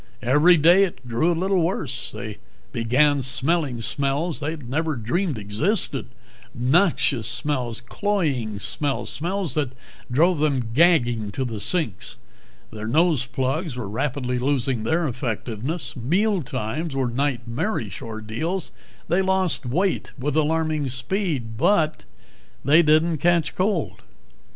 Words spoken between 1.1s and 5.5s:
a little worse. They began smelling smells they never dreamed